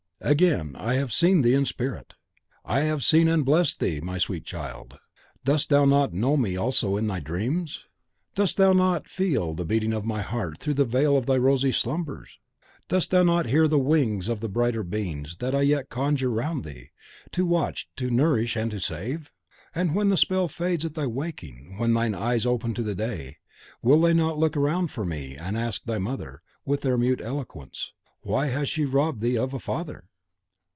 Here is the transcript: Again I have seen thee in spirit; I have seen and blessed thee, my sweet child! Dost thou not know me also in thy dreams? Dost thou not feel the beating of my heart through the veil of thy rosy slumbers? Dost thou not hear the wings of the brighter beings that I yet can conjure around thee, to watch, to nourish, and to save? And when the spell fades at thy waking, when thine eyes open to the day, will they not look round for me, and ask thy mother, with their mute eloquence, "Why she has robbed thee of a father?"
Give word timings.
Again 0.23 0.75
I 0.75 0.93
have 0.97 1.11
seen 1.11 1.41
thee 1.41 1.55
in 1.55 1.65
spirit; 1.65 2.13
I 2.63 2.81
have 2.81 3.03
seen 3.03 3.27
and 3.27 3.43
blessed 3.43 3.79
thee, 3.79 3.99
my 4.01 4.19
sweet 4.19 4.45
child! 4.45 4.99
Dost 5.43 5.69
thou 5.69 5.83
not 5.83 6.13
know 6.13 6.37
me 6.37 6.55
also 6.55 6.95
in 6.95 7.07
thy 7.07 7.19
dreams? 7.19 7.87
Dost 8.35 8.57
thou 8.57 8.71
not 8.71 9.07
feel 9.07 9.55
the 9.55 9.65
beating 9.65 9.93
of 9.93 10.05
my 10.05 10.21
heart 10.21 10.59
through 10.59 10.75
the 10.75 10.85
veil 10.85 11.17
of 11.17 11.25
thy 11.25 11.37
rosy 11.37 11.71
slumbers? 11.71 12.39
Dost 12.87 13.09
thou 13.09 13.23
not 13.23 13.47
hear 13.47 13.67
the 13.67 13.79
wings 13.79 14.29
of 14.29 14.41
the 14.41 14.47
brighter 14.47 14.83
beings 14.83 15.37
that 15.37 15.55
I 15.55 15.63
yet 15.63 15.89
can 15.89 15.99
conjure 16.03 16.29
around 16.31 16.65
thee, 16.65 16.91
to 17.31 17.43
watch, 17.43 17.89
to 17.95 18.11
nourish, 18.11 18.55
and 18.55 18.69
to 18.69 18.79
save? 18.79 19.31
And 19.73 19.95
when 19.95 20.09
the 20.09 20.17
spell 20.17 20.47
fades 20.47 20.85
at 20.85 20.93
thy 20.93 21.07
waking, 21.07 21.79
when 21.79 21.93
thine 21.95 22.13
eyes 22.13 22.45
open 22.45 22.75
to 22.75 22.83
the 22.83 22.93
day, 22.93 23.37
will 23.81 23.99
they 24.01 24.13
not 24.13 24.37
look 24.37 24.55
round 24.55 24.91
for 24.91 25.03
me, 25.03 25.35
and 25.35 25.57
ask 25.57 25.83
thy 25.85 25.97
mother, 25.97 26.43
with 26.63 26.81
their 26.83 26.95
mute 26.99 27.21
eloquence, 27.23 27.91
"Why 28.21 28.63
she 28.65 28.83
has 28.83 28.93
robbed 28.93 29.21
thee 29.21 29.35
of 29.39 29.55
a 29.55 29.59
father?" 29.59 30.03